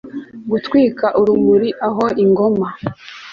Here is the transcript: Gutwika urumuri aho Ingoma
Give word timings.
Gutwika 0.51 1.05
urumuri 1.21 1.69
aho 1.87 2.05
Ingoma 2.23 2.67